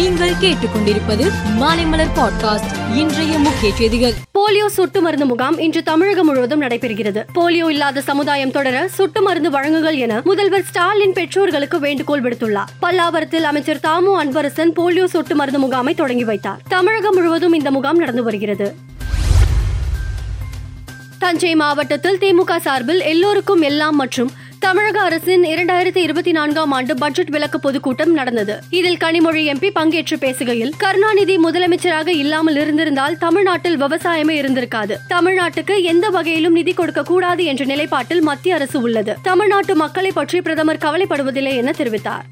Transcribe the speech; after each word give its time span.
நீங்கள் 0.00 0.30
கேட்டுக்கொண்டிருப்பது 0.30 1.30
மாலைமலர் 1.60 2.08
பாட்காஸ்ட். 2.16 2.94
இன்றைய 2.94 3.38
முக்கிய 3.38 3.72
செய்திகள். 3.74 4.12
போலியோ 4.38 4.66
சொட்டு 4.66 5.00
மருந்து 5.00 5.26
முகாம் 5.26 5.58
இன்று 5.58 5.82
தமிழகம் 5.82 6.26
முழுவதும் 6.26 6.62
நடைபெறுகிறது. 6.62 7.24
போலியோ 7.34 7.70
இல்லாத 7.70 8.00
சமுதாயம் 8.00 8.50
தொடர 8.50 8.88
சொட்டு 8.88 9.22
மருந்து 9.22 9.50
வழங்குங்கள் 9.50 9.98
என 9.98 10.20
முதல்வர் 10.24 10.62
ஸ்டாலின் 10.62 11.12
பெற்றோர்களுக்கு 11.12 11.78
வேண்டுகோள் 11.78 12.22
விடுத்துள்ளார். 12.22 12.64
பல்லாவரத்தில் 12.82 13.42
அமைச்சர் 13.42 13.80
தாமு 13.82 14.12
அன்பரசன் 14.22 14.72
போலியோ 14.76 15.04
சொட்டு 15.04 15.34
மருந்து 15.34 15.58
முகாமை 15.58 15.94
தொடங்கி 15.94 16.24
வைத்தார். 16.24 16.60
தமிழகம் 16.68 17.14
முழுவதும் 17.14 17.52
இந்த 17.52 17.70
முகாம் 17.70 17.98
நடந்து 17.98 18.22
வருகிறது. 18.22 18.74
தஞ்சை 21.18 21.54
மாவட்டத்தில் 21.54 22.18
திமுக 22.18 22.56
சார்பில் 22.56 23.00
எல்லோருக்கும் 23.00 23.60
எல்லாம் 23.60 23.96
மற்றும் 23.96 24.30
தமிழக 24.70 25.00
அரசின் 25.00 25.42
இரண்டாயிரத்தி 25.42 25.96
இருபத்தி 25.96 26.30
நான்காம் 26.30 26.70
ஆண்டு 26.70 26.94
பட்ஜெட் 26.94 27.30
விளக்க 27.30 27.58
பொதுக்கூட்டம் 27.58 28.12
நடந்தது. 28.12 28.62
இதில் 28.70 28.96
கனிமொழி 28.96 29.42
எம்பி 29.52 29.70
பங்கேற்று 29.74 30.16
பேசுகையில் 30.20 30.72
கருணாநிதி 30.78 31.36
முதலமைச்சராக 31.36 32.08
இல்லாமல் 32.08 32.56
இருந்திருந்தால் 32.56 33.18
தமிழ்நாட்டில் 33.18 33.78
விவசாயமே 33.82 34.36
இருந்திருக்காது. 34.42 34.96
தமிழ்நாட்டுக்கு 35.08 35.82
எந்த 35.82 36.08
வகையிலும் 36.08 36.52
நிதி 36.52 36.72
கொடுக்க 36.72 37.02
கூடாது 37.02 37.44
என்ற 37.44 37.64
நிலைப்பாட்டில் 37.64 38.20
மத்திய 38.20 38.54
அரசு 38.54 38.80
உள்ளது. 38.80 39.16
தமிழ்நாட்டு 39.22 39.76
மக்களை 39.76 40.12
பற்றி 40.12 40.40
பிரதமர் 40.40 40.84
கவலைப்படுவதில்லை 40.84 41.54
என 41.54 41.70
தெரிவித்தார். 41.70 42.26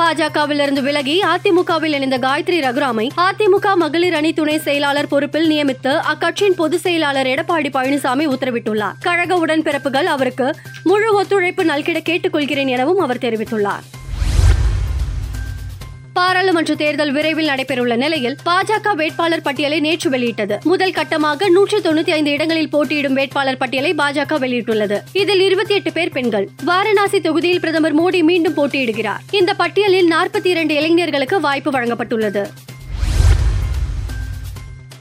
பாஜகவிலிருந்து 0.00 0.82
விலகி 0.82 1.20
அதிமுகவில் 1.20 1.94
இணைந்த 1.94 2.18
காயத்ரி 2.18 2.58
ரகுராமை 2.66 3.08
அதிமுக 3.16 3.74
மகளிர் 3.74 4.14
அணி 4.14 4.32
துணை 4.32 4.58
செயலாளர் 4.58 5.08
பொறுப்பில் 5.08 5.50
நியமித்து 5.50 6.00
அக்கட்சியின் 6.12 6.56
பொதுச் 6.56 6.80
செயலாளர் 6.80 7.26
எடப்பாடி 7.26 7.70
பழனிசாமி 7.76 8.26
உத்தரவிட்டுள்ளார். 8.26 8.92
கழக 9.00 9.46
உடன்பிறப்புகள் 9.46 10.04
அவருக்கு 10.04 10.54
முழு 10.82 11.14
ஒத்துழைப்பு 11.14 11.64
நல்கிட 11.64 12.00
கேட்டுக்கொள்கிறேன் 12.10 12.68
எனவும் 12.68 12.98
அவர் 12.98 13.16
தெரிவித்துள்ளார். 13.16 13.86
பாராளுமன்ற 16.20 16.74
தேர்தல் 16.74 17.12
விரைவில் 17.12 17.48
நடைபெறவுள்ள 17.48 17.96
நிலையில் 17.96 18.36
பாஜக 18.46 18.94
வேட்பாளர் 18.94 19.42
பட்டியலை 19.42 19.80
நேற்று 19.80 20.10
வெளியிட்டது. 20.10 20.58
முதல் 20.64 20.92
கட்டமாக 20.92 21.48
நூற்றி 21.48 21.78
தொண்ணூத்தி 21.78 22.10
ஐந்து 22.10 22.30
இடங்களில் 22.30 22.68
போட்டியிடும் 22.68 23.12
வேட்பாளர் 23.12 23.56
பட்டியலை 23.56 23.94
பாஜக 23.94 24.38
வெளியிட்டுள்ளது. 24.44 24.98
இதில் 25.12 25.40
இருபத்தி 25.40 25.74
எட்டு 25.74 25.92
பேர் 25.92 26.12
பெண்கள். 26.12 26.48
வாரணாசி 26.64 27.20
தொகுதியில் 27.20 27.60
பிரதமர் 27.60 27.98
மோடி 28.00 28.22
மீண்டும் 28.22 28.56
போட்டியிடுகிறார். 28.56 29.22
இந்த 29.30 29.54
பட்டியலில் 29.54 30.10
நாற்பத்தி 30.10 30.46
இரண்டு 30.46 30.74
இளைஞர்களுக்கு 30.74 31.40
வாய்ப்பு 31.40 31.70
வழங்கப்பட்டுள்ளது. 31.70 32.44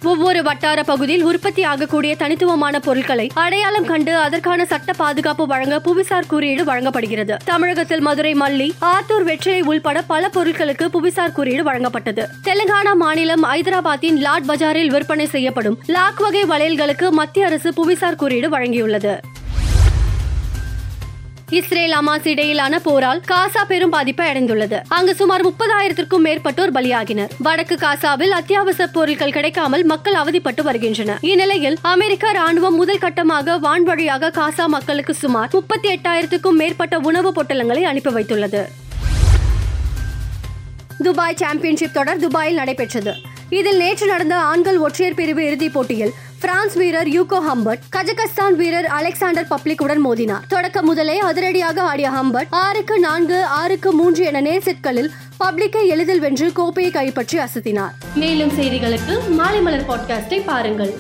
ஒவ்வொரு 0.03 0.44
வட்டார 0.44 0.83
பகுதியில் 0.83 1.23
உற்பத்தி 1.23 1.64
ஆகக்கூடிய 1.64 2.16
தனித்துவமான 2.16 2.80
பொருட்களை 2.80 3.30
அடையாளம் 3.33 3.86
கண்டு 3.86 4.16
அதற்கான 4.16 4.66
சட்ட 4.66 4.94
பாதுகாப்பு 4.94 5.47
வழங்க 5.47 5.80
புவிசார் 5.80 6.28
குறியீடு 6.28 6.64
வழங்கப்படுகிறது. 6.64 7.38
தமிழகத்தில் 7.45 8.00
மதுரை 8.00 8.33
மல்லி 8.33 8.72
ஆத்தூர் 8.81 9.23
வெற்றிலை 9.23 9.61
உள்பட 9.61 10.02
பல 10.02 10.30
பொருட்களுக்கு 10.33 10.86
புவிசார் 10.86 11.31
குறியீடு 11.31 11.72
வழங்கப்பட்டது. 11.72 12.25
தெலுங்கானா 12.44 12.94
மாநிலம் 12.94 13.44
ஐதராபாத்தின் 13.44 14.17
லாட் 14.17 14.45
பஜாரில் 14.47 14.89
விற்பனை 14.89 15.25
செய்யப்படும் 15.25 15.80
லாக் 15.86 16.20
வகை 16.20 16.44
வளையல்களுக்கு 16.44 17.11
மத்திய 17.11 17.45
அரசு 17.45 17.72
புவிசார் 17.72 18.16
குறியீடு 18.16 18.50
வழங்கியுள்ளது. 18.50 19.17
இஸ்ரேல் 21.50 21.92
அமாஸ் 21.92 22.28
இடையிலான 22.28 22.80
போரால் 22.80 23.22
காசா 23.28 23.66
பெரும் 23.67 23.89
பாதிப்பை 23.89 24.31
அடைந்துள்ளது. 24.31 24.81
அங்கு 24.88 25.16
சுமார் 25.16 25.47
முப்பதாயிரத்திற்கும் 25.47 26.23
மேற்பட்டோர் 26.23 26.72
பலியாகினர். 26.72 27.30
வடக்கு 27.38 27.75
காசாவில் 27.75 28.30
அத்தியாவசிய 28.30 28.88
பொருட்கள் 28.88 29.31
கிடைக்காமல் 29.31 29.83
மக்கள் 29.83 30.14
அவதிப்பட்டு 30.14 30.64
வருகின்றனர். 30.64 31.17
இந்நிலையில் 31.22 31.77
அமெரிக்க 31.81 32.31
ராணுவம் 32.31 32.75
முதல் 32.75 32.97
கட்டமாக 32.97 33.59
வான்வழியாக 33.59 34.31
காசா 34.31 34.66
மக்களுக்கு 34.66 35.14
சுமார் 35.14 35.50
முப்பத்தி 35.52 35.95
எட்டாயிரத்துக்கும் 35.95 36.52
மேற்பட்ட 36.52 37.00
உணவுப் 37.00 37.39
பொட்டலங்களை 37.39 37.81
அனுப்பி 37.81 38.09
வைத்துள்ளது. 38.09 38.66
துபாய் 41.03 41.36
சாம்பியன்ஷிப் 41.36 41.94
தொடர் 41.94 42.20
துபாயில் 42.20 42.55
நடைபெற்றது. 42.55 43.16
இதில் 43.50 43.78
நேற்று 43.78 44.08
நடந்த 44.08 44.36
ஆண்கள் 44.36 44.78
ஒற்றையர் 44.78 45.16
பிரிவு 45.16 45.45
இறுதிப் 45.45 45.73
போட்டியில் 45.73 46.14
பிரான்ஸ் 46.39 46.75
வீரர் 46.75 47.08
யூகோ 47.08 47.39
ஹம்பர்ட் 47.50 47.80
கஜகஸ்தான் 47.95 48.55
வீரர் 48.55 48.86
அலெக்சாண்டர் 48.86 49.48
பப்ளிக்குடன் 49.49 50.02
மோதினார். 50.05 50.45
தொடக்க 50.48 50.82
முதலே 50.82 51.20
அதிரடியாக 51.20 51.82
ஆடிய 51.82 52.09
ஹம்பர்ட் 52.09 52.48
ஆறுக்கு 52.49 52.99
நான்கு 52.99 53.43
ஆறுக்கு 53.43 53.92
மூன்று 53.92 54.26
என 54.26 54.42
நேர் 54.42 54.64
செட்களில் 54.64 55.09
பப்ளிக்கை 55.39 55.86
எளிதில் 55.88 56.20
வென்று 56.20 56.52
கோப்பையை 56.52 56.92
கைப்பற்றி 56.92 57.38
அசத்தினார். 57.38 57.92
மேலும் 58.15 58.49
செய்திகளுக்கு 58.49 59.30
மாலை 59.30 59.61
மலர் 59.61 59.89
பாட்காஸ்டை 59.89 60.42
பாருங்கள். 60.45 60.99